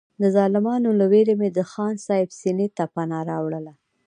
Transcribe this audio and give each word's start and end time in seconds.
د 0.21 0.23
ظالمانو 0.35 0.89
له 0.99 1.05
وېرې 1.11 1.35
مې 1.39 1.49
د 1.57 1.59
خان 1.71 1.95
صاحب 2.05 2.29
سینې 2.39 2.67
ته 2.77 2.83
پناه 2.93 3.23
راوړله. 3.29 3.73